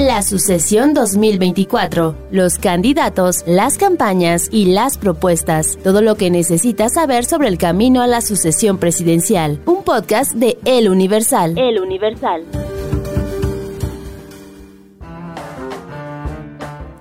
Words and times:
La 0.00 0.22
sucesión 0.22 0.94
2024, 0.94 2.16
los 2.30 2.58
candidatos, 2.58 3.44
las 3.46 3.76
campañas 3.76 4.48
y 4.50 4.72
las 4.72 4.96
propuestas, 4.96 5.76
todo 5.84 6.00
lo 6.00 6.14
que 6.14 6.30
necesitas 6.30 6.94
saber 6.94 7.26
sobre 7.26 7.48
el 7.48 7.58
camino 7.58 8.00
a 8.00 8.06
la 8.06 8.22
sucesión 8.22 8.78
presidencial. 8.78 9.60
Un 9.66 9.84
podcast 9.84 10.32
de 10.32 10.56
El 10.64 10.88
Universal. 10.88 11.58
El 11.58 11.78
Universal. 11.78 12.44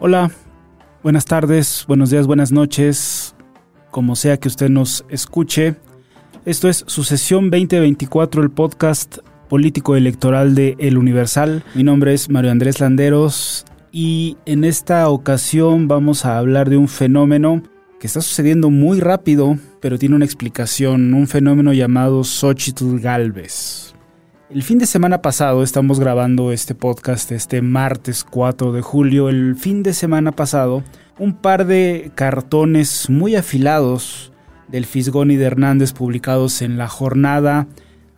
Hola, 0.02 0.29
buenas 1.02 1.23
tardes, 1.23 1.86
buenos 1.88 2.09
días, 2.09 2.27
buenas 2.27 2.52
noches, 2.52 3.34
como 3.91 4.18
sea 4.18 4.36
que 4.36 4.50
usted 4.50 4.68
nos 4.68 5.05
escuche. 5.07 5.77
Esto 6.43 6.68
es 6.68 6.84
Sucesión 6.86 7.50
2024, 7.50 8.43
el 8.43 8.52
podcast 8.52 9.20
político 9.50 9.95
electoral 9.95 10.55
de 10.55 10.75
El 10.79 10.97
Universal. 10.97 11.63
Mi 11.73 11.84
nombre 11.84 12.13
es 12.13 12.29
Mario 12.29 12.52
Andrés 12.52 12.79
Landeros 12.79 13.65
y 13.91 14.37
en 14.46 14.64
esta 14.64 15.10
ocasión 15.10 15.87
vamos 15.87 16.24
a 16.24 16.37
hablar 16.37 16.69
de 16.69 16.78
un 16.78 16.87
fenómeno 16.87 17.64
que 18.00 18.07
está 18.07 18.21
sucediendo 18.21 18.69
muy 18.69 19.00
rápido, 19.00 19.57
pero 19.82 19.97
tiene 19.97 20.15
una 20.15 20.25
explicación, 20.25 21.14
un 21.14 21.27
fenómeno 21.27 21.74
llamado 21.74 22.24
Xochitl 22.24 23.00
Galvez. 23.00 23.93
El 24.50 24.64
fin 24.64 24.77
de 24.77 24.86
semana 24.86 25.21
pasado, 25.21 25.63
estamos 25.63 26.00
grabando 26.00 26.52
este 26.52 26.75
podcast 26.75 27.32
este 27.32 27.61
martes 27.61 28.24
4 28.24 28.71
de 28.71 28.82
julio, 28.82 29.29
el 29.29 29.55
fin 29.55 29.83
de 29.83 29.93
semana 29.93 30.32
pasado, 30.32 30.83
un 31.18 31.36
par 31.36 31.66
de 31.66 32.11
cartones 32.16 33.09
muy 33.09 33.36
afilados 33.36 34.31
del 34.67 34.86
Fisgón 34.86 35.31
y 35.31 35.36
de 35.36 35.45
Hernández 35.45 35.94
publicados 35.94 36.61
en 36.61 36.77
la 36.77 36.88
jornada 36.88 37.67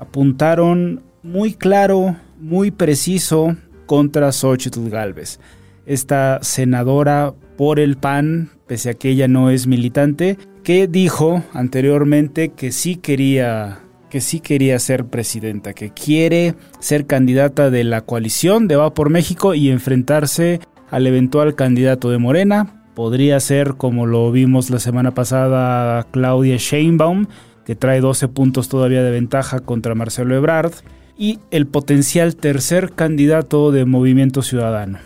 apuntaron 0.01 1.03
muy 1.23 1.53
claro, 1.53 2.15
muy 2.39 2.71
preciso 2.71 3.55
contra 3.85 4.31
Xochitl 4.31 4.89
Galvez. 4.89 5.39
Esta 5.85 6.39
senadora 6.41 7.33
por 7.57 7.79
el 7.79 7.97
PAN, 7.97 8.51
pese 8.67 8.91
a 8.91 8.93
que 8.93 9.09
ella 9.09 9.27
no 9.27 9.49
es 9.49 9.67
militante, 9.67 10.37
que 10.63 10.87
dijo 10.87 11.43
anteriormente 11.53 12.49
que 12.49 12.71
sí 12.71 12.95
quería 12.95 13.79
que 14.09 14.19
sí 14.19 14.41
quería 14.41 14.77
ser 14.77 15.05
presidenta, 15.05 15.71
que 15.71 15.91
quiere 15.91 16.55
ser 16.79 17.05
candidata 17.05 17.69
de 17.69 17.85
la 17.85 18.01
coalición 18.01 18.67
de 18.67 18.75
Va 18.75 18.93
por 18.93 19.09
México 19.09 19.53
y 19.53 19.69
enfrentarse 19.69 20.59
al 20.89 21.07
eventual 21.07 21.55
candidato 21.55 22.09
de 22.09 22.17
Morena. 22.17 22.83
Podría 22.93 23.39
ser, 23.39 23.75
como 23.75 24.05
lo 24.05 24.29
vimos 24.33 24.69
la 24.69 24.79
semana 24.79 25.13
pasada, 25.13 26.05
Claudia 26.11 26.57
Sheinbaum, 26.57 27.27
que 27.65 27.77
trae 27.77 28.01
12 28.01 28.27
puntos 28.27 28.67
todavía 28.67 29.01
de 29.01 29.11
ventaja 29.11 29.61
contra 29.61 29.95
Marcelo 29.95 30.35
Ebrard 30.35 30.73
y 31.21 31.37
el 31.51 31.67
potencial 31.67 32.35
tercer 32.35 32.93
candidato 32.93 33.71
de 33.71 33.85
Movimiento 33.85 34.41
Ciudadano. 34.41 34.97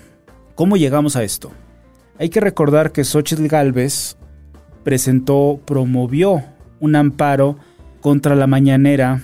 ¿Cómo 0.56 0.78
llegamos 0.78 1.18
a 1.18 1.24
esto? 1.24 1.52
Hay 2.18 2.30
que 2.30 2.40
recordar 2.40 2.94
que 2.94 3.04
Xochitl 3.04 3.48
Galvez 3.48 4.16
presentó, 4.86 5.60
promovió 5.66 6.42
un 6.80 6.96
amparo 6.96 7.58
contra 8.00 8.34
la 8.36 8.48
mañanera 8.48 9.24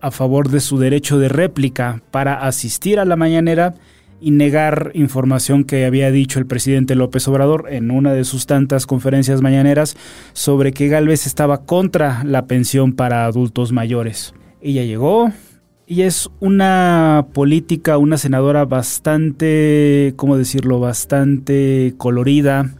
a 0.00 0.10
favor 0.10 0.48
de 0.48 0.60
su 0.60 0.78
derecho 0.78 1.18
de 1.18 1.28
réplica 1.28 2.00
para 2.10 2.46
asistir 2.46 2.98
a 3.00 3.04
la 3.04 3.16
mañanera 3.16 3.74
y 4.18 4.30
negar 4.30 4.92
información 4.94 5.64
que 5.64 5.84
había 5.84 6.10
dicho 6.10 6.38
el 6.38 6.46
presidente 6.46 6.94
López 6.94 7.28
Obrador 7.28 7.66
en 7.68 7.90
una 7.90 8.14
de 8.14 8.24
sus 8.24 8.46
tantas 8.46 8.86
conferencias 8.86 9.42
mañaneras 9.42 9.94
sobre 10.32 10.72
que 10.72 10.88
Galvez 10.88 11.26
estaba 11.26 11.66
contra 11.66 12.24
la 12.24 12.46
pensión 12.46 12.94
para 12.94 13.26
adultos 13.26 13.72
mayores. 13.72 14.32
Ella 14.62 14.84
llegó, 14.84 15.30
y 15.90 16.02
es 16.02 16.30
una 16.38 17.26
política, 17.32 17.98
una 17.98 18.16
senadora 18.16 18.64
bastante, 18.64 20.14
¿cómo 20.14 20.36
decirlo?, 20.36 20.78
bastante 20.78 21.94
colorida. 21.96 22.76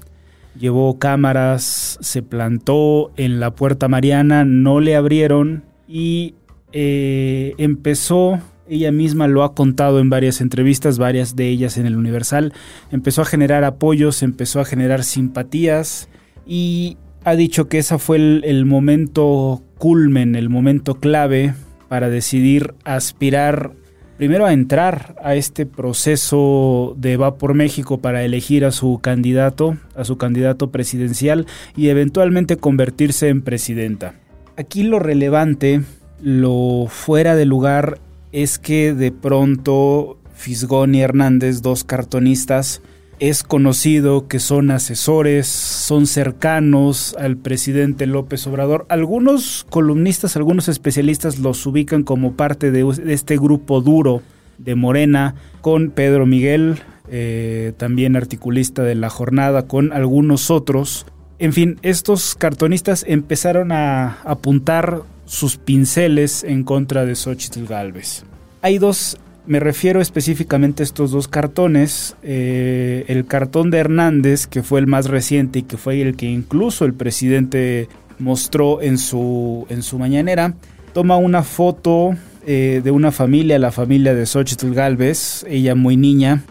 Llevó 0.56 0.96
cámaras, 1.00 1.98
se 2.00 2.22
plantó 2.22 3.10
en 3.16 3.40
la 3.40 3.50
Puerta 3.50 3.88
Mariana, 3.88 4.44
no 4.44 4.78
le 4.78 4.94
abrieron 4.94 5.64
y 5.88 6.36
eh, 6.72 7.54
empezó, 7.58 8.38
ella 8.68 8.92
misma 8.92 9.26
lo 9.26 9.42
ha 9.42 9.56
contado 9.56 9.98
en 9.98 10.08
varias 10.08 10.40
entrevistas, 10.40 10.96
varias 10.96 11.34
de 11.34 11.48
ellas 11.48 11.78
en 11.78 11.86
el 11.86 11.96
Universal, 11.96 12.52
empezó 12.92 13.22
a 13.22 13.24
generar 13.24 13.64
apoyos, 13.64 14.22
empezó 14.22 14.60
a 14.60 14.64
generar 14.64 15.02
simpatías 15.02 16.08
y 16.46 16.96
ha 17.24 17.34
dicho 17.34 17.66
que 17.66 17.78
ese 17.78 17.98
fue 17.98 18.18
el, 18.18 18.42
el 18.44 18.66
momento 18.66 19.64
culmen, 19.78 20.36
el 20.36 20.48
momento 20.48 20.94
clave 20.94 21.54
para 21.90 22.08
decidir 22.08 22.74
aspirar 22.84 23.72
primero 24.16 24.46
a 24.46 24.52
entrar 24.52 25.16
a 25.24 25.34
este 25.34 25.66
proceso 25.66 26.94
de 26.96 27.16
Va 27.16 27.34
por 27.34 27.54
México 27.54 27.98
para 27.98 28.22
elegir 28.22 28.64
a 28.64 28.70
su 28.70 29.00
candidato, 29.02 29.76
a 29.96 30.04
su 30.04 30.16
candidato 30.16 30.70
presidencial 30.70 31.46
y 31.76 31.88
eventualmente 31.88 32.58
convertirse 32.58 33.28
en 33.28 33.42
presidenta. 33.42 34.14
Aquí 34.56 34.84
lo 34.84 35.00
relevante, 35.00 35.82
lo 36.22 36.86
fuera 36.88 37.34
de 37.34 37.44
lugar 37.44 37.98
es 38.30 38.60
que 38.60 38.94
de 38.94 39.10
pronto 39.10 40.16
Fisgón 40.32 40.94
y 40.94 41.00
Hernández, 41.00 41.60
dos 41.60 41.82
cartonistas, 41.82 42.82
es 43.20 43.42
conocido 43.42 44.28
que 44.28 44.38
son 44.38 44.70
asesores, 44.70 45.46
son 45.46 46.06
cercanos 46.06 47.14
al 47.18 47.36
presidente 47.36 48.06
López 48.06 48.46
Obrador. 48.46 48.86
Algunos 48.88 49.66
columnistas, 49.68 50.36
algunos 50.36 50.68
especialistas 50.68 51.38
los 51.38 51.64
ubican 51.66 52.02
como 52.02 52.32
parte 52.32 52.70
de 52.70 52.86
este 53.12 53.36
grupo 53.36 53.82
duro 53.82 54.22
de 54.56 54.74
Morena, 54.74 55.34
con 55.60 55.90
Pedro 55.90 56.24
Miguel, 56.24 56.80
eh, 57.10 57.74
también 57.76 58.16
articulista 58.16 58.82
de 58.82 58.94
la 58.94 59.10
jornada, 59.10 59.66
con 59.66 59.92
algunos 59.92 60.50
otros. 60.50 61.04
En 61.38 61.52
fin, 61.52 61.78
estos 61.82 62.34
cartonistas 62.34 63.04
empezaron 63.06 63.70
a 63.70 64.18
apuntar 64.24 65.02
sus 65.26 65.58
pinceles 65.58 66.42
en 66.42 66.64
contra 66.64 67.04
de 67.04 67.14
Xochitl 67.14 67.66
Galvez. 67.66 68.24
Hay 68.62 68.78
dos 68.78 69.18
me 69.46 69.60
refiero 69.60 70.00
específicamente 70.00 70.82
a 70.82 70.84
estos 70.84 71.10
dos 71.10 71.28
cartones. 71.28 72.16
Eh, 72.22 73.04
el 73.08 73.26
cartón 73.26 73.70
de 73.70 73.78
Hernández, 73.78 74.46
que 74.46 74.62
fue 74.62 74.80
el 74.80 74.86
más 74.86 75.06
reciente 75.06 75.60
y 75.60 75.62
que 75.62 75.76
fue 75.76 76.00
el 76.00 76.16
que 76.16 76.26
incluso 76.26 76.84
el 76.84 76.94
presidente 76.94 77.88
mostró 78.18 78.82
en 78.82 78.98
su, 78.98 79.66
en 79.70 79.82
su 79.82 79.98
mañanera, 79.98 80.54
toma 80.92 81.16
una 81.16 81.42
foto 81.42 82.14
eh, 82.46 82.80
de 82.82 82.90
una 82.90 83.12
familia, 83.12 83.58
la 83.58 83.72
familia 83.72 84.14
de 84.14 84.26
Xochitl 84.26 84.72
Galvez, 84.72 85.44
ella 85.48 85.74
muy 85.74 85.96
niña, 85.96 86.42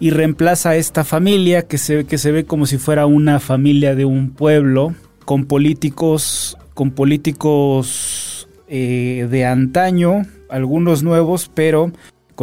y 0.00 0.10
reemplaza 0.10 0.70
a 0.70 0.76
esta 0.76 1.04
familia 1.04 1.62
que 1.62 1.78
se, 1.78 2.04
que 2.04 2.18
se 2.18 2.32
ve 2.32 2.44
como 2.44 2.66
si 2.66 2.78
fuera 2.78 3.06
una 3.06 3.40
familia 3.40 3.94
de 3.94 4.04
un 4.04 4.30
pueblo, 4.30 4.94
con 5.24 5.44
políticos, 5.44 6.58
con 6.74 6.90
políticos 6.90 8.48
eh, 8.68 9.28
de 9.30 9.46
antaño, 9.46 10.22
algunos 10.48 11.02
nuevos, 11.02 11.50
pero 11.54 11.92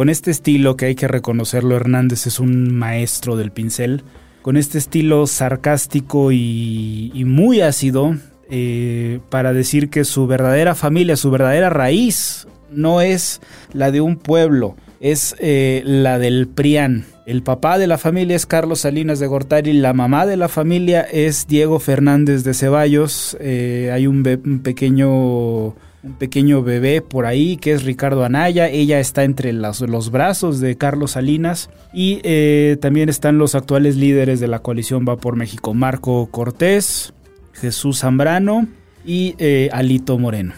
con 0.00 0.08
este 0.08 0.30
estilo 0.30 0.78
que 0.78 0.86
hay 0.86 0.94
que 0.94 1.08
reconocerlo, 1.08 1.76
Hernández 1.76 2.26
es 2.26 2.40
un 2.40 2.74
maestro 2.74 3.36
del 3.36 3.50
pincel. 3.50 4.02
Con 4.40 4.56
este 4.56 4.78
estilo 4.78 5.26
sarcástico 5.26 6.32
y, 6.32 7.22
muy 7.26 7.60
ácido 7.60 8.16
eh, 8.48 9.20
para 9.28 9.52
decir 9.52 9.90
que 9.90 10.04
su 10.04 10.26
verdadera 10.26 10.74
familia, 10.74 11.16
su 11.16 11.30
verdadera 11.30 11.68
raíz, 11.68 12.48
no 12.70 13.02
es 13.02 13.42
la 13.74 13.90
de 13.90 14.00
un 14.00 14.16
pueblo, 14.16 14.74
es 15.00 15.36
eh, 15.38 15.82
la 15.84 16.18
del 16.18 16.48
PRIAN. 16.48 17.04
El 17.26 17.42
papá 17.42 17.76
de 17.76 17.86
la 17.86 17.98
familia 17.98 18.36
es 18.36 18.46
Carlos 18.46 18.80
Salinas 18.80 19.20
de 19.20 19.26
Gortari, 19.26 19.74
la 19.74 19.92
mamá 19.92 20.24
de 20.24 20.38
la 20.38 20.48
familia 20.48 21.02
es 21.02 21.46
Diego 21.46 21.78
Fernández 21.78 22.42
de 22.42 22.54
Ceballos. 22.54 23.36
Eh, 23.38 23.90
hay 23.92 24.06
un 24.06 24.22
pequeño 24.62 25.74
un 26.02 26.14
pequeño 26.14 26.62
bebé 26.62 27.02
por 27.02 27.26
ahí 27.26 27.56
que 27.56 27.72
es 27.72 27.84
Ricardo 27.84 28.24
Anaya. 28.24 28.68
Ella 28.68 29.00
está 29.00 29.24
entre 29.24 29.52
los, 29.52 30.10
brazos 30.10 30.60
de 30.60 30.76
Carlos 30.76 31.12
Salinas. 31.12 31.70
Y 31.92 32.20
eh, 32.22 32.76
también 32.80 33.08
están 33.08 33.38
los 33.38 33.54
actuales 33.54 33.96
líderes 33.96 34.40
de 34.40 34.48
la 34.48 34.60
coalición 34.60 35.04
Va 35.08 35.16
por 35.16 35.36
México, 35.36 35.74
Marco 35.74 36.28
Cortés, 36.30 37.12
Jesús 37.52 38.00
Zambrano 38.00 38.66
y 39.04 39.34
eh, 39.38 39.68
Alito 39.72 40.18
Moreno. 40.18 40.54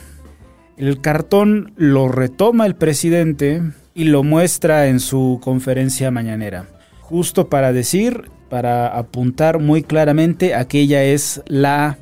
El 0.77 1.01
cartón 1.01 1.73
lo 1.77 2.09
retoma 2.09 2.67
el 2.67 2.75
presidente 2.75 3.63
y 3.95 4.05
lo 4.05 4.23
muestra 4.23 4.87
en 4.89 5.01
su 5.01 5.39
conferencia 5.43 6.11
mañanera. 6.11 6.67
Justo 7.01 7.49
para 7.49 7.73
decir, 7.73 8.31
para 8.49 8.87
apuntar 8.89 9.59
muy 9.59 9.83
claramente, 9.83 10.55
aquella 10.55 11.05
es 11.05 11.43
la 11.47 11.99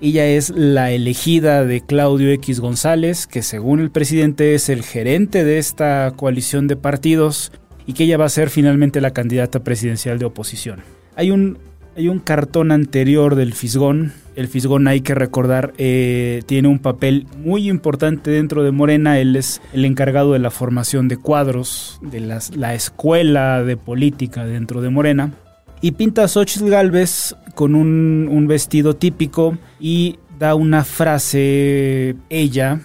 ella 0.00 0.26
es 0.26 0.50
la 0.50 0.90
elegida 0.90 1.64
de 1.64 1.80
Claudio 1.80 2.30
X 2.32 2.60
González, 2.60 3.26
que 3.26 3.42
según 3.42 3.80
el 3.80 3.90
presidente 3.90 4.54
es 4.54 4.68
el 4.68 4.82
gerente 4.82 5.44
de 5.44 5.58
esta 5.58 6.12
coalición 6.16 6.68
de 6.68 6.76
partidos 6.76 7.52
y 7.86 7.94
que 7.94 8.04
ella 8.04 8.18
va 8.18 8.26
a 8.26 8.30
ser 8.30 8.50
finalmente 8.50 9.00
la 9.00 9.12
candidata 9.12 9.64
presidencial 9.64 10.18
de 10.18 10.26
oposición. 10.26 10.80
Hay 11.14 11.30
un 11.30 11.58
hay 11.96 12.08
un 12.08 12.18
cartón 12.18 12.72
anterior 12.72 13.36
del 13.36 13.54
Fisgón. 13.54 14.12
El 14.34 14.48
Fisgón, 14.48 14.86
hay 14.86 15.00
que 15.00 15.14
recordar, 15.14 15.72
eh, 15.78 16.42
tiene 16.44 16.68
un 16.68 16.78
papel 16.78 17.26
muy 17.38 17.70
importante 17.70 18.30
dentro 18.30 18.62
de 18.62 18.70
Morena. 18.70 19.18
Él 19.18 19.34
es 19.34 19.62
el 19.72 19.86
encargado 19.86 20.34
de 20.34 20.38
la 20.38 20.50
formación 20.50 21.08
de 21.08 21.16
cuadros, 21.16 21.98
de 22.02 22.20
la 22.20 22.74
escuela 22.74 23.62
de 23.62 23.78
política 23.78 24.44
dentro 24.44 24.82
de 24.82 24.90
Morena. 24.90 25.32
Y 25.80 25.92
pinta 25.92 26.24
a 26.24 26.28
Xochitl 26.28 26.68
Galvez 26.68 27.36
con 27.54 27.74
un, 27.74 28.46
vestido 28.48 28.94
típico 28.94 29.58
y 29.80 30.18
da 30.38 30.54
una 30.54 30.84
frase 30.84 32.16
ella 32.28 32.80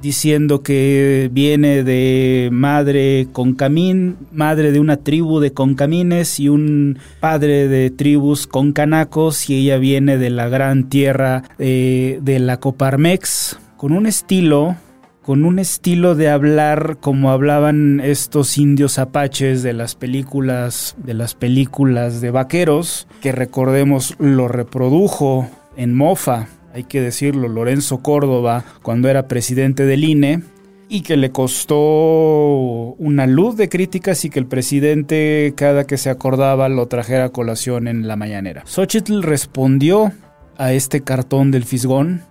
diciendo 0.00 0.62
que 0.62 1.30
viene 1.32 1.84
de 1.84 2.48
madre 2.52 3.28
concamín, 3.32 4.16
madre 4.32 4.72
de 4.72 4.80
una 4.80 4.96
tribu 4.96 5.38
de 5.38 5.52
concamines 5.52 6.40
y 6.40 6.48
un 6.48 6.98
padre 7.20 7.68
de 7.68 7.90
tribus 7.90 8.46
concanacos 8.46 9.48
y 9.48 9.54
ella 9.54 9.78
viene 9.78 10.18
de 10.18 10.30
la 10.30 10.48
gran 10.48 10.88
tierra 10.88 11.44
de 11.58 12.38
la 12.40 12.58
Coparmex 12.58 13.58
con 13.76 13.92
un 13.92 14.06
estilo 14.06 14.76
con 15.22 15.44
un 15.44 15.58
estilo 15.58 16.14
de 16.14 16.28
hablar 16.28 16.98
como 17.00 17.30
hablaban 17.30 18.00
estos 18.00 18.58
indios 18.58 18.98
apaches 18.98 19.62
de 19.62 19.72
las 19.72 19.94
películas 19.94 20.96
de 20.98 21.14
las 21.14 21.34
películas 21.34 22.20
de 22.20 22.30
vaqueros 22.30 23.06
que 23.20 23.32
recordemos 23.32 24.16
lo 24.18 24.48
reprodujo 24.48 25.48
en 25.76 25.94
Mofa 25.94 26.48
hay 26.74 26.84
que 26.84 27.00
decirlo, 27.00 27.48
Lorenzo 27.48 27.98
Córdoba, 27.98 28.64
cuando 28.82 29.08
era 29.08 29.28
presidente 29.28 29.84
del 29.84 30.04
INE, 30.04 30.42
y 30.88 31.02
que 31.02 31.16
le 31.16 31.30
costó 31.30 32.94
una 32.98 33.26
luz 33.26 33.56
de 33.56 33.70
críticas 33.70 34.24
y 34.24 34.30
que 34.30 34.38
el 34.38 34.46
presidente 34.46 35.54
cada 35.56 35.86
que 35.86 35.96
se 35.96 36.10
acordaba 36.10 36.68
lo 36.68 36.86
trajera 36.86 37.26
a 37.26 37.28
colación 37.30 37.88
en 37.88 38.06
la 38.06 38.16
mañanera. 38.16 38.62
Xochitl 38.66 39.22
respondió 39.22 40.12
a 40.58 40.74
este 40.74 41.00
cartón 41.00 41.50
del 41.50 41.64
Fisgón 41.64 42.22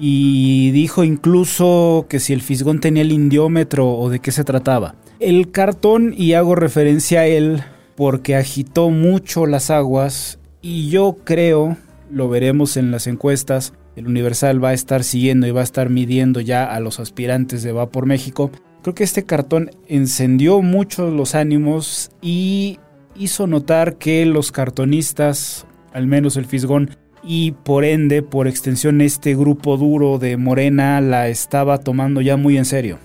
y 0.00 0.70
dijo 0.70 1.02
incluso 1.02 2.06
que 2.08 2.20
si 2.20 2.32
el 2.32 2.40
Fisgón 2.40 2.80
tenía 2.80 3.02
el 3.02 3.10
indiómetro 3.10 3.90
o 3.90 4.08
de 4.10 4.20
qué 4.20 4.30
se 4.30 4.44
trataba. 4.44 4.94
El 5.18 5.50
cartón, 5.50 6.14
y 6.16 6.34
hago 6.34 6.54
referencia 6.54 7.20
a 7.20 7.26
él 7.26 7.64
porque 7.96 8.36
agitó 8.36 8.90
mucho 8.90 9.46
las 9.46 9.70
aguas 9.70 10.38
y 10.62 10.88
yo 10.88 11.16
creo, 11.24 11.76
lo 12.10 12.28
veremos 12.28 12.76
en 12.76 12.92
las 12.92 13.08
encuestas, 13.08 13.72
el 13.96 14.06
Universal 14.06 14.62
va 14.62 14.68
a 14.68 14.74
estar 14.74 15.02
siguiendo 15.02 15.48
y 15.48 15.50
va 15.50 15.62
a 15.62 15.64
estar 15.64 15.90
midiendo 15.90 16.40
ya 16.40 16.64
a 16.64 16.78
los 16.78 17.00
aspirantes 17.00 17.64
de 17.64 17.72
Va 17.72 17.90
por 17.90 18.06
México. 18.06 18.52
Creo 18.82 18.94
que 18.94 19.02
este 19.02 19.24
cartón 19.24 19.72
encendió 19.88 20.62
mucho 20.62 21.10
los 21.10 21.34
ánimos 21.34 22.12
y 22.22 22.78
hizo 23.16 23.48
notar 23.48 23.96
que 23.96 24.24
los 24.26 24.52
cartonistas, 24.52 25.66
al 25.92 26.06
menos 26.06 26.36
el 26.36 26.44
Fisgón, 26.44 26.96
y 27.22 27.52
por 27.52 27.84
ende, 27.84 28.22
por 28.22 28.48
extensión, 28.48 29.00
este 29.00 29.34
grupo 29.34 29.76
duro 29.76 30.18
de 30.18 30.36
Morena 30.36 31.00
la 31.00 31.28
estaba 31.28 31.78
tomando 31.78 32.20
ya 32.20 32.36
muy 32.36 32.56
en 32.56 32.64
serio. 32.64 32.98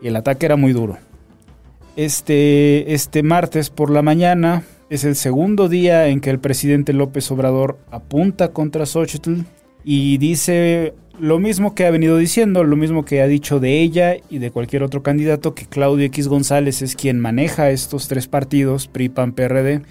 Y 0.00 0.08
el 0.08 0.16
ataque 0.16 0.46
era 0.46 0.56
muy 0.56 0.72
duro. 0.72 0.98
Este, 1.96 2.94
este 2.94 3.22
martes 3.22 3.70
por 3.70 3.90
la 3.90 4.02
mañana 4.02 4.62
es 4.90 5.04
el 5.04 5.16
segundo 5.16 5.68
día 5.68 6.06
en 6.06 6.20
que 6.20 6.30
el 6.30 6.38
presidente 6.38 6.92
López 6.92 7.30
Obrador 7.30 7.78
apunta 7.90 8.48
contra 8.52 8.86
Xochitl 8.86 9.42
y 9.84 10.18
dice 10.18 10.94
lo 11.18 11.38
mismo 11.38 11.74
que 11.74 11.86
ha 11.86 11.90
venido 11.90 12.16
diciendo, 12.16 12.62
lo 12.62 12.76
mismo 12.76 13.04
que 13.04 13.20
ha 13.20 13.26
dicho 13.26 13.58
de 13.58 13.80
ella 13.80 14.16
y 14.30 14.38
de 14.38 14.50
cualquier 14.50 14.82
otro 14.82 15.02
candidato, 15.02 15.54
que 15.54 15.66
Claudio 15.66 16.06
X 16.06 16.28
González 16.28 16.80
es 16.82 16.94
quien 16.94 17.18
maneja 17.18 17.70
estos 17.70 18.06
tres 18.08 18.28
partidos, 18.28 18.86
PRI, 18.86 19.08
PAN, 19.08 19.32
PRD, 19.32 19.82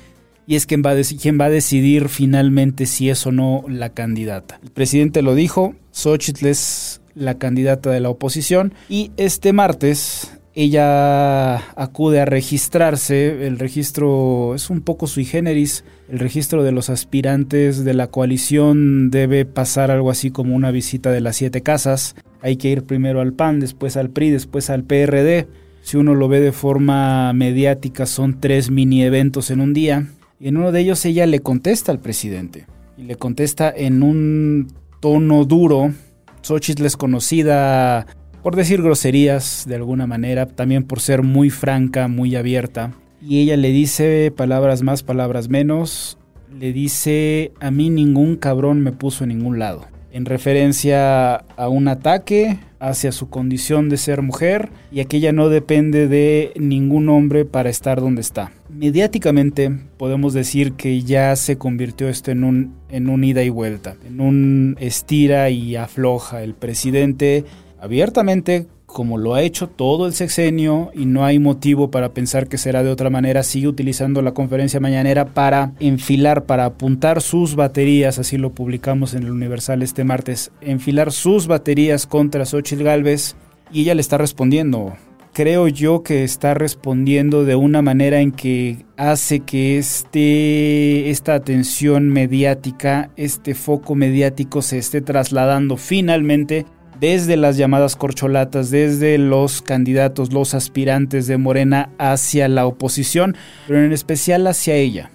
y 0.47 0.55
es 0.55 0.65
quien 0.65 0.81
va, 0.81 0.91
a 0.91 0.95
va 0.95 1.45
a 1.45 1.49
decidir 1.49 2.07
finalmente 2.07 2.85
si 2.85 3.09
es 3.09 3.27
o 3.27 3.31
no 3.31 3.65
la 3.67 3.89
candidata. 3.89 4.59
El 4.63 4.71
presidente 4.71 5.21
lo 5.21 5.35
dijo, 5.35 5.75
Xochitl 5.91 6.47
es 6.47 7.01
la 7.15 7.37
candidata 7.37 7.91
de 7.91 7.99
la 7.99 8.09
oposición, 8.09 8.73
y 8.87 9.11
este 9.17 9.51
martes 9.51 10.31
ella 10.59 11.57
acude 11.79 12.19
a 12.19 12.25
registrarse. 12.25 13.45
El 13.45 13.59
registro 13.59 14.55
es 14.55 14.71
un 14.71 14.81
poco 14.81 15.05
sui 15.05 15.23
generis. 15.23 15.83
El 16.09 16.17
registro 16.17 16.63
de 16.63 16.71
los 16.71 16.89
aspirantes 16.89 17.83
de 17.83 17.93
la 17.93 18.07
coalición 18.07 19.11
debe 19.11 19.45
pasar 19.45 19.91
algo 19.91 20.09
así 20.09 20.31
como 20.31 20.55
una 20.55 20.71
visita 20.71 21.11
de 21.11 21.21
las 21.21 21.35
siete 21.35 21.61
casas. 21.61 22.15
Hay 22.41 22.57
que 22.57 22.69
ir 22.69 22.85
primero 22.85 23.21
al 23.21 23.33
PAN, 23.33 23.59
después 23.59 23.97
al 23.97 24.09
PRI, 24.09 24.31
después 24.31 24.71
al 24.71 24.83
PRD. 24.83 25.47
Si 25.83 25.97
uno 25.97 26.15
lo 26.15 26.27
ve 26.27 26.39
de 26.39 26.53
forma 26.53 27.33
mediática, 27.33 28.07
son 28.07 28.39
tres 28.39 28.71
mini 28.71 29.03
eventos 29.03 29.51
en 29.51 29.61
un 29.61 29.75
día. 29.75 30.07
Y 30.39 30.47
en 30.47 30.57
uno 30.57 30.71
de 30.71 30.81
ellos 30.81 31.03
ella 31.05 31.25
le 31.25 31.39
contesta 31.39 31.91
al 31.91 31.99
presidente. 31.99 32.67
Y 32.97 33.03
le 33.03 33.15
contesta 33.15 33.73
en 33.75 34.03
un 34.03 34.67
tono 34.99 35.45
duro. 35.45 35.93
Xochitl 36.41 36.85
es 36.85 36.97
conocida 36.97 38.05
por 38.43 38.55
decir 38.55 38.81
groserías 38.81 39.65
de 39.67 39.75
alguna 39.75 40.07
manera, 40.07 40.45
también 40.45 40.83
por 40.83 40.99
ser 40.99 41.23
muy 41.23 41.49
franca, 41.49 42.07
muy 42.07 42.35
abierta. 42.35 42.93
Y 43.21 43.41
ella 43.41 43.57
le 43.57 43.69
dice 43.69 44.31
palabras 44.35 44.83
más, 44.83 45.03
palabras 45.03 45.49
menos, 45.49 46.17
le 46.57 46.71
dice, 46.71 47.51
a 47.59 47.71
mí 47.71 47.89
ningún 47.89 48.37
cabrón 48.37 48.81
me 48.81 48.91
puso 48.91 49.23
en 49.23 49.29
ningún 49.29 49.59
lado. 49.59 49.85
En 50.11 50.25
referencia 50.25 51.35
a 51.35 51.67
un 51.67 51.87
ataque 51.87 52.59
hacia 52.79 53.11
su 53.11 53.29
condición 53.29 53.89
de 53.89 53.97
ser 53.97 54.21
mujer 54.21 54.69
y 54.91 55.03
que 55.05 55.17
ella 55.17 55.31
no 55.31 55.49
depende 55.49 56.07
de 56.07 56.51
ningún 56.55 57.09
hombre 57.09 57.45
para 57.45 57.69
estar 57.69 58.01
donde 58.01 58.21
está. 58.21 58.51
Mediáticamente 58.69 59.71
podemos 59.97 60.33
decir 60.33 60.73
que 60.73 61.01
ya 61.01 61.35
se 61.35 61.57
convirtió 61.57 62.09
esto 62.09 62.31
en 62.31 62.43
un, 62.43 62.75
en 62.89 63.09
un 63.09 63.23
ida 63.23 63.43
y 63.43 63.49
vuelta, 63.49 63.95
en 64.05 64.21
un 64.21 64.75
estira 64.79 65.49
y 65.49 65.75
afloja. 65.75 66.43
El 66.43 66.53
presidente 66.53 67.45
abiertamente 67.79 68.67
como 68.87 69.17
lo 69.17 69.35
ha 69.35 69.43
hecho 69.43 69.67
todo 69.67 70.07
el 70.07 70.13
sexenio 70.13 70.91
y 70.95 71.05
no 71.05 71.23
hay 71.23 71.37
motivo 71.37 71.91
para 71.91 72.13
pensar 72.13 72.47
que 72.47 72.57
será 72.57 72.81
de 72.81 72.89
otra 72.89 73.11
manera, 73.11 73.43
sigue 73.43 73.67
utilizando 73.67 74.21
la 74.23 74.33
conferencia 74.33 74.79
mañanera 74.79 75.25
para 75.25 75.73
enfilar, 75.79 76.45
para 76.45 76.65
apuntar 76.65 77.21
sus 77.21 77.55
baterías, 77.55 78.17
así 78.17 78.37
lo 78.37 78.53
publicamos 78.53 79.13
en 79.13 79.23
el 79.23 79.31
Universal 79.31 79.83
este 79.83 80.03
martes, 80.03 80.51
enfilar 80.61 81.11
sus 81.11 81.45
baterías 81.47 82.07
contra 82.07 82.45
Xochitl 82.45 82.83
Galvez 82.83 83.35
y 83.71 83.81
ella 83.81 83.93
le 83.93 84.01
está 84.01 84.17
respondiendo. 84.17 84.95
Creo 85.33 85.67
yo 85.67 86.01
que 86.01 86.23
está 86.23 86.55
respondiendo 86.55 87.45
de 87.45 87.55
una 87.55 87.83
manera 87.83 88.21
en 88.21 88.31
que 88.31 88.85
hace 88.95 89.41
que 89.41 89.77
este, 89.77 91.11
esta 91.11 91.35
atención 91.35 92.09
mediática, 92.09 93.11
este 93.17 93.53
foco 93.53 93.93
mediático 93.93 94.63
se 94.63 94.79
esté 94.79 95.01
trasladando 95.01 95.77
finalmente 95.77 96.65
desde 96.99 97.37
las 97.37 97.57
llamadas 97.57 97.95
corcholatas, 97.95 98.69
desde 98.71 99.17
los 99.17 99.61
candidatos, 99.61 100.33
los 100.33 100.53
aspirantes 100.53 101.27
de 101.27 101.37
Morena 101.37 101.89
hacia 101.97 102.47
la 102.47 102.65
oposición, 102.65 103.35
pero 103.67 103.83
en 103.83 103.91
especial 103.91 104.47
hacia 104.47 104.75
ella. 104.75 105.11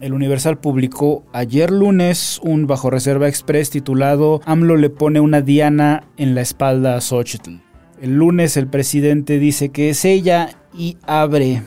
El 0.00 0.14
Universal 0.14 0.58
publicó 0.58 1.24
ayer 1.32 1.70
lunes 1.70 2.40
un 2.42 2.66
bajo 2.66 2.88
reserva 2.88 3.28
express 3.28 3.70
titulado 3.70 4.40
AMLO 4.46 4.76
le 4.76 4.88
pone 4.88 5.20
una 5.20 5.42
diana 5.42 6.04
en 6.16 6.34
la 6.34 6.40
espalda 6.40 6.96
a 6.96 7.00
Xochitl. 7.00 7.60
El 8.00 8.16
lunes 8.16 8.56
el 8.56 8.66
presidente 8.66 9.38
dice 9.38 9.68
que 9.68 9.90
es 9.90 10.06
ella 10.06 10.56
y 10.72 10.96
abre 11.02 11.62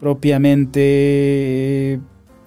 propiamente 0.00 1.98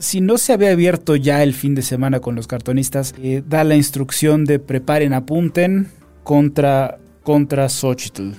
si 0.02 0.20
no 0.20 0.38
se 0.38 0.54
había 0.54 0.72
abierto 0.72 1.16
ya 1.16 1.44
el 1.44 1.54
fin 1.54 1.76
de 1.76 1.84
semana 1.84 2.20
con 2.20 2.36
los 2.36 2.48
cartonistas, 2.48 3.14
eh, 3.22 3.44
da 3.48 3.64
la 3.64 3.76
instrucción 3.76 4.46
de 4.46 4.58
preparen, 4.60 5.14
apunten, 5.14 5.90
contra, 6.24 6.98
contra 7.24 7.70
Xochitl. 7.70 8.32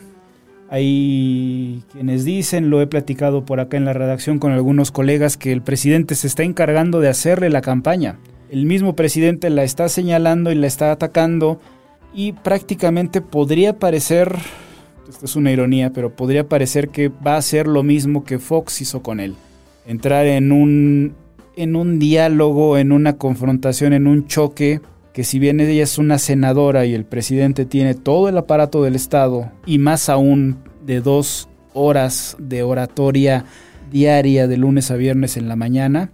Hay 0.70 1.82
quienes 1.92 2.24
dicen, 2.24 2.70
lo 2.70 2.80
he 2.80 2.86
platicado 2.86 3.44
por 3.44 3.60
acá 3.60 3.76
en 3.76 3.84
la 3.84 3.92
redacción 3.92 4.38
con 4.38 4.52
algunos 4.52 4.90
colegas, 4.90 5.36
que 5.36 5.52
el 5.52 5.60
presidente 5.60 6.14
se 6.14 6.26
está 6.26 6.44
encargando 6.44 7.00
de 7.00 7.08
hacerle 7.08 7.50
la 7.50 7.60
campaña. 7.60 8.18
El 8.50 8.64
mismo 8.64 8.96
presidente 8.96 9.50
la 9.50 9.64
está 9.64 9.88
señalando 9.88 10.50
y 10.50 10.54
la 10.54 10.66
está 10.66 10.90
atacando 10.90 11.60
y 12.14 12.32
prácticamente 12.32 13.20
podría 13.20 13.78
parecer, 13.78 14.34
esto 15.08 15.26
es 15.26 15.36
una 15.36 15.52
ironía, 15.52 15.92
pero 15.92 16.14
podría 16.14 16.48
parecer 16.48 16.88
que 16.88 17.08
va 17.08 17.34
a 17.34 17.38
hacer 17.38 17.66
lo 17.66 17.82
mismo 17.82 18.24
que 18.24 18.38
Fox 18.38 18.80
hizo 18.80 19.02
con 19.02 19.20
él. 19.20 19.34
Entrar 19.86 20.26
en 20.26 20.52
un, 20.52 21.14
en 21.56 21.76
un 21.76 21.98
diálogo, 21.98 22.78
en 22.78 22.92
una 22.92 23.16
confrontación, 23.16 23.92
en 23.92 24.06
un 24.06 24.26
choque 24.26 24.80
que 25.12 25.24
si 25.24 25.38
bien 25.38 25.60
ella 25.60 25.82
es 25.82 25.98
una 25.98 26.18
senadora 26.18 26.86
y 26.86 26.94
el 26.94 27.04
presidente 27.04 27.66
tiene 27.66 27.94
todo 27.94 28.28
el 28.28 28.38
aparato 28.38 28.82
del 28.82 28.94
Estado 28.94 29.50
y 29.66 29.78
más 29.78 30.08
aún 30.08 30.58
de 30.84 31.00
dos 31.00 31.48
horas 31.74 32.36
de 32.38 32.62
oratoria 32.62 33.44
diaria 33.90 34.48
de 34.48 34.56
lunes 34.56 34.90
a 34.90 34.96
viernes 34.96 35.36
en 35.36 35.48
la 35.48 35.56
mañana, 35.56 36.10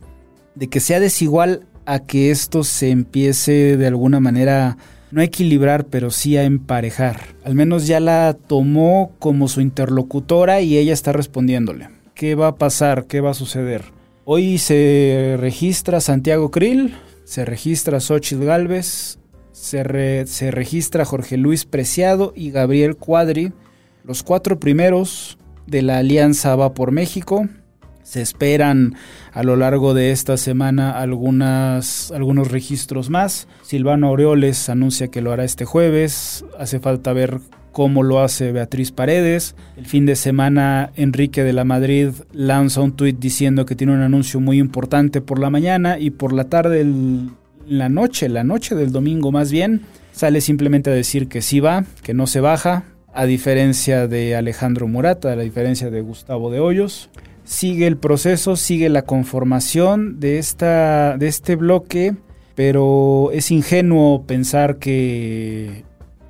de 0.55 0.69
que 0.69 0.81
sea 0.81 0.99
desigual 0.99 1.67
a 1.87 2.01
que 2.01 2.31
esto 2.31 2.65
se 2.65 2.91
empiece 2.91 3.77
de 3.77 3.87
alguna 3.87 4.21
manera 4.21 4.77
no 5.11 5.21
a 5.21 5.25
equilibrar, 5.25 5.87
pero 5.87 6.11
sí 6.11 6.37
a 6.37 6.43
emparejar. 6.43 7.21
Al 7.45 7.55
menos 7.55 7.87
ya 7.87 8.01
la 8.01 8.37
tomó 8.47 9.13
como 9.19 9.49
su 9.49 9.61
interlocutora 9.61 10.61
y 10.61 10.77
ella 10.77 10.93
está 10.93 11.13
respondiéndole. 11.13 11.89
¿Qué 12.15 12.35
va 12.35 12.49
a 12.49 12.57
pasar? 12.57 13.07
¿Qué 13.07 13.21
va 13.21 13.31
a 13.31 13.35
suceder? 13.35 13.85
Hoy 14.25 14.59
se 14.59 15.37
registra 15.39 16.01
Santiago 16.01 16.51
Krill, 16.51 16.95
se 17.29 17.45
registra 17.45 18.01
Xochitl 18.01 18.43
Galvez, 18.43 19.19
se, 19.53 20.25
se 20.27 20.51
registra 20.51 21.05
Jorge 21.05 21.37
Luis 21.37 21.67
Preciado 21.67 22.33
y 22.35 22.51
Gabriel 22.51 22.97
Cuadri, 22.97 23.53
los 24.03 24.23
cuatro 24.23 24.59
primeros 24.59 25.37
de 25.67 25.83
la 25.83 25.99
Alianza 25.99 26.57
Va 26.57 26.73
por 26.73 26.91
México. 26.91 27.47
Se 28.03 28.23
esperan 28.23 28.95
a 29.35 29.43
lo 29.43 29.57
largo 29.57 29.93
de 29.93 30.11
esta 30.11 30.39
semana 30.39 30.99
algunas, 30.99 32.11
algunos 32.13 32.51
registros 32.51 33.11
más. 33.11 33.47
Silvano 33.61 34.09
Aureoles 34.09 34.71
anuncia 34.71 35.09
que 35.09 35.21
lo 35.21 35.31
hará 35.31 35.45
este 35.45 35.67
jueves. 35.67 36.47
Hace 36.59 36.81
falta 36.81 37.13
ver 37.13 37.41
cómo 37.79 38.03
lo 38.03 38.19
hace 38.19 38.51
Beatriz 38.51 38.91
Paredes. 38.91 39.55
El 39.77 39.87
fin 39.87 40.05
de 40.05 40.17
semana 40.17 40.91
Enrique 40.97 41.45
de 41.45 41.53
la 41.53 41.63
Madrid 41.63 42.09
lanza 42.33 42.81
un 42.81 42.91
tuit 42.91 43.21
diciendo 43.21 43.67
que 43.67 43.77
tiene 43.77 43.93
un 43.93 44.01
anuncio 44.01 44.41
muy 44.41 44.59
importante 44.59 45.21
por 45.21 45.39
la 45.39 45.49
mañana 45.49 45.97
y 45.97 46.11
por 46.11 46.33
la 46.33 46.43
tarde, 46.43 46.85
la 47.69 47.89
noche, 47.89 48.29
la 48.29 48.43
noche 48.43 48.75
del 48.75 48.91
domingo 48.91 49.31
más 49.31 49.53
bien, 49.53 49.83
sale 50.11 50.41
simplemente 50.41 50.91
a 50.91 50.93
decir 50.93 51.29
que 51.29 51.41
sí 51.41 51.61
va, 51.61 51.85
que 52.03 52.15
no 52.15 52.27
se 52.27 52.41
baja, 52.41 52.83
a 53.15 53.27
diferencia 53.27 54.09
de 54.09 54.35
Alejandro 54.35 54.89
Murata, 54.89 55.31
a 55.31 55.37
diferencia 55.37 55.89
de 55.89 56.01
Gustavo 56.01 56.51
de 56.51 56.59
Hoyos 56.59 57.11
sigue 57.45 57.87
el 57.87 57.97
proceso, 57.97 58.57
sigue 58.57 58.89
la 58.89 59.03
conformación 59.03 60.19
de, 60.19 60.39
esta, 60.39 61.17
de 61.17 61.29
este 61.29 61.55
bloque, 61.55 62.17
pero 62.57 63.31
es 63.33 63.53
ingenuo 63.53 64.25
pensar 64.27 64.79
que, 64.79 65.85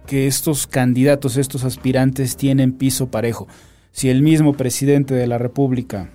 que 0.08 0.26
estos 0.26 0.66
candidatos, 0.66 1.36
estos 1.36 1.62
aspirantes 1.64 2.36
tienen 2.36 2.72
piso 2.72 3.10
parejo. 3.10 3.46
Si 3.92 4.08
el 4.08 4.22
mismo 4.22 4.54
presidente 4.54 5.14
de 5.14 5.26
la 5.26 5.38
República, 5.38 6.10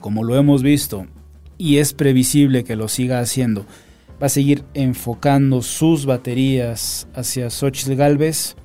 como 0.00 0.24
lo 0.24 0.36
hemos 0.36 0.62
visto, 0.62 1.06
y 1.58 1.76
es 1.76 1.92
previsible 1.92 2.64
que 2.64 2.74
lo 2.74 2.88
siga 2.88 3.20
haciendo, 3.20 3.66
va 4.20 4.26
a 4.26 4.30
seguir 4.30 4.64
enfocando 4.72 5.62
sus 5.62 6.06
baterías 6.06 7.06
hacia 7.14 7.50
Xochitl 7.50 7.94
Galvez, 7.94 8.56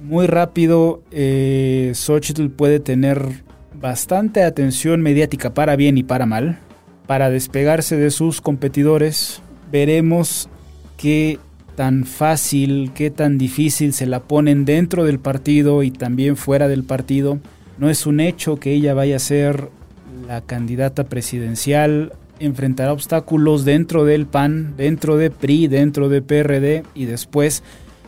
muy 0.00 0.26
rápido 0.26 1.02
eh, 1.10 1.90
Xochitl 1.94 2.48
puede 2.48 2.78
tener 2.78 3.42
bastante 3.74 4.44
atención 4.44 5.02
mediática 5.02 5.52
para 5.52 5.74
bien 5.74 5.98
y 5.98 6.04
para 6.04 6.26
mal. 6.26 6.60
Para 7.08 7.30
despegarse 7.30 7.96
de 7.96 8.10
sus 8.10 8.40
competidores, 8.40 9.42
veremos 9.72 10.48
qué 10.96 11.38
tan 11.78 12.06
fácil, 12.06 12.90
qué 12.92 13.08
tan 13.12 13.38
difícil 13.38 13.92
se 13.92 14.04
la 14.04 14.24
ponen 14.24 14.64
dentro 14.64 15.04
del 15.04 15.20
partido 15.20 15.84
y 15.84 15.92
también 15.92 16.36
fuera 16.36 16.66
del 16.66 16.82
partido. 16.82 17.38
No 17.78 17.88
es 17.88 18.04
un 18.04 18.18
hecho 18.18 18.56
que 18.56 18.72
ella 18.72 18.94
vaya 18.94 19.14
a 19.14 19.20
ser 19.20 19.68
la 20.26 20.40
candidata 20.40 21.04
presidencial, 21.04 22.14
enfrentará 22.40 22.92
obstáculos 22.92 23.64
dentro 23.64 24.04
del 24.04 24.26
PAN, 24.26 24.74
dentro 24.76 25.16
de 25.16 25.30
PRI, 25.30 25.68
dentro 25.68 26.08
de 26.08 26.20
PRD 26.20 26.82
y 26.96 27.04
después 27.04 27.62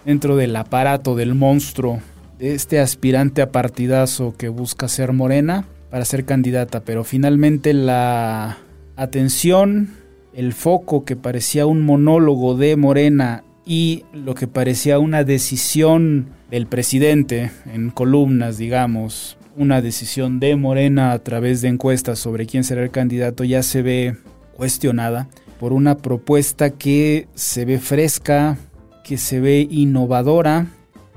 dentro 0.04 0.34
del 0.34 0.56
aparato 0.56 1.14
del 1.14 1.36
monstruo 1.36 2.00
este 2.40 2.80
aspirante 2.80 3.40
a 3.40 3.52
partidazo 3.52 4.34
que 4.36 4.48
busca 4.48 4.88
ser 4.88 5.12
morena 5.12 5.64
para 5.90 6.04
ser 6.04 6.24
candidata, 6.24 6.80
pero 6.80 7.04
finalmente 7.04 7.72
la 7.72 8.58
atención, 8.96 9.90
el 10.34 10.54
foco 10.54 11.04
que 11.04 11.14
parecía 11.14 11.66
un 11.66 11.82
monólogo 11.82 12.56
de 12.56 12.74
Morena 12.74 13.44
y 13.64 14.04
lo 14.12 14.34
que 14.34 14.46
parecía 14.46 14.98
una 14.98 15.24
decisión 15.24 16.28
del 16.50 16.66
presidente 16.66 17.50
en 17.72 17.90
columnas, 17.90 18.58
digamos, 18.58 19.36
una 19.56 19.82
decisión 19.82 20.40
de 20.40 20.56
Morena 20.56 21.12
a 21.12 21.18
través 21.18 21.60
de 21.60 21.68
encuestas 21.68 22.18
sobre 22.18 22.46
quién 22.46 22.64
será 22.64 22.82
el 22.82 22.90
candidato 22.90 23.44
ya 23.44 23.62
se 23.62 23.82
ve 23.82 24.16
cuestionada 24.56 25.28
por 25.58 25.72
una 25.72 25.98
propuesta 25.98 26.70
que 26.70 27.28
se 27.34 27.64
ve 27.64 27.78
fresca, 27.78 28.56
que 29.04 29.18
se 29.18 29.40
ve 29.40 29.68
innovadora 29.70 30.66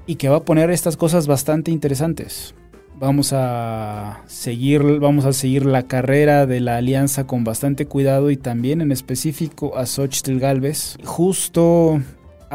y 0.06 0.16
que 0.16 0.30
va 0.30 0.38
a 0.38 0.44
poner 0.44 0.70
estas 0.70 0.98
cosas 0.98 1.28
bastante 1.28 1.72
interesantes. 1.72 2.54
Vamos 3.00 3.32
a 3.34 4.22
seguir, 4.28 4.84
vamos 5.00 5.26
a 5.26 5.34
seguir 5.34 5.66
la 5.66 5.84
carrera 5.84 6.46
de 6.46 6.60
la 6.60 6.78
alianza 6.78 7.26
con 7.26 7.44
bastante 7.44 7.86
cuidado 7.86 8.32
y 8.32 8.38
también 8.38 8.82
en 8.82 8.92
específico 8.92 9.78
a 9.78 9.86
Xochitl 9.86 10.40
Galvez. 10.40 10.98
Justo 11.04 12.02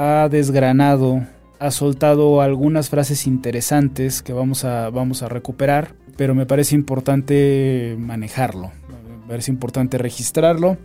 ha 0.01 0.29
desgranado, 0.29 1.27
ha 1.59 1.73
soltado 1.73 2.41
algunas 2.41 2.89
frases 2.89 3.27
interesantes 3.27 4.23
que 4.23 4.33
vamos 4.33 4.65
a, 4.65 4.91
vamos 4.91 5.25
a 5.25 5.29
recuperar, 5.29 5.97
pero 6.17 6.37
me 6.37 6.47
parece 6.47 6.77
importante 6.77 7.97
manejarlo, 7.99 8.71
me 8.89 9.27
parece 9.27 9.51
importante 9.51 9.99
registrarlo. 9.99 10.79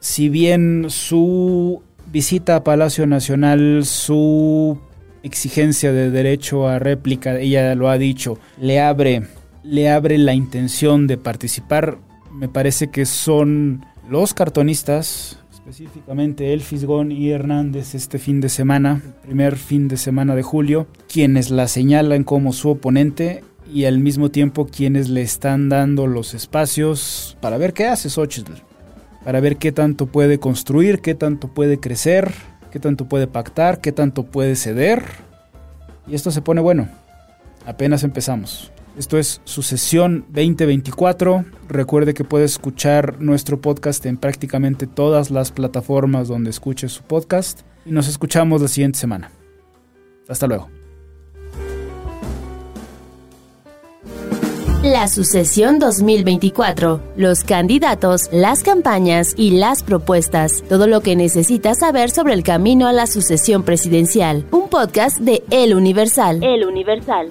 Si 0.00 0.30
bien 0.30 0.86
su 0.88 1.82
visita 2.10 2.56
a 2.56 2.64
Palacio 2.64 3.06
Nacional, 3.06 3.84
su 3.84 4.78
exigencia 5.22 5.92
de 5.92 6.10
derecho 6.10 6.66
a 6.66 6.78
réplica, 6.78 7.38
ella 7.38 7.74
lo 7.74 7.90
ha 7.90 7.98
dicho, 7.98 8.38
le 8.58 8.80
abre, 8.80 9.26
le 9.62 9.90
abre 9.90 10.16
la 10.16 10.32
intención 10.32 11.06
de 11.06 11.18
participar. 11.18 11.98
Me 12.32 12.48
parece 12.48 12.88
que 12.88 13.04
son 13.04 13.84
los 14.08 14.32
cartonistas, 14.32 15.43
específicamente 15.64 16.52
El 16.52 16.60
Fisgón 16.60 17.10
y 17.10 17.30
Hernández 17.30 17.94
este 17.94 18.18
fin 18.18 18.40
de 18.40 18.48
semana, 18.48 19.00
primer 19.22 19.56
fin 19.56 19.88
de 19.88 19.96
semana 19.96 20.34
de 20.34 20.42
julio, 20.42 20.86
quienes 21.08 21.50
la 21.50 21.68
señalan 21.68 22.24
como 22.24 22.52
su 22.52 22.70
oponente 22.70 23.42
y 23.72 23.86
al 23.86 23.98
mismo 23.98 24.30
tiempo 24.30 24.66
quienes 24.66 25.08
le 25.08 25.22
están 25.22 25.68
dando 25.68 26.06
los 26.06 26.34
espacios 26.34 27.36
para 27.40 27.56
ver 27.56 27.72
qué 27.72 27.86
hace 27.86 28.10
Xochitl, 28.10 28.52
para 29.24 29.40
ver 29.40 29.56
qué 29.56 29.72
tanto 29.72 30.06
puede 30.06 30.38
construir, 30.38 31.00
qué 31.00 31.14
tanto 31.14 31.48
puede 31.48 31.80
crecer 31.80 32.32
qué 32.74 32.80
tanto 32.80 33.04
puede 33.04 33.28
pactar, 33.28 33.80
qué 33.80 33.92
tanto 33.92 34.24
puede 34.24 34.56
ceder. 34.56 35.04
Y 36.08 36.16
esto 36.16 36.32
se 36.32 36.42
pone 36.42 36.60
bueno. 36.60 36.88
Apenas 37.64 38.02
empezamos. 38.02 38.72
Esto 38.96 39.18
es 39.18 39.40
Sucesión 39.44 40.24
2024. 40.28 41.44
Recuerde 41.68 42.14
que 42.14 42.22
puede 42.22 42.44
escuchar 42.44 43.20
nuestro 43.20 43.60
podcast 43.60 44.06
en 44.06 44.16
prácticamente 44.16 44.86
todas 44.86 45.32
las 45.32 45.50
plataformas 45.50 46.28
donde 46.28 46.50
escuche 46.50 46.88
su 46.88 47.02
podcast. 47.02 47.62
Y 47.84 47.90
nos 47.90 48.06
escuchamos 48.06 48.62
la 48.62 48.68
siguiente 48.68 48.98
semana. 48.98 49.32
Hasta 50.28 50.46
luego. 50.46 50.68
La 54.84 55.08
sucesión 55.08 55.78
2024, 55.78 57.00
los 57.16 57.42
candidatos, 57.42 58.28
las 58.30 58.62
campañas 58.62 59.32
y 59.36 59.52
las 59.52 59.82
propuestas, 59.82 60.62
todo 60.68 60.86
lo 60.86 61.00
que 61.00 61.16
necesitas 61.16 61.78
saber 61.80 62.10
sobre 62.10 62.34
el 62.34 62.42
camino 62.42 62.86
a 62.86 62.92
la 62.92 63.06
sucesión 63.06 63.64
presidencial. 63.64 64.46
Un 64.50 64.68
podcast 64.68 65.18
de 65.18 65.42
El 65.50 65.74
Universal. 65.74 66.44
El 66.44 66.66
Universal. 66.66 67.30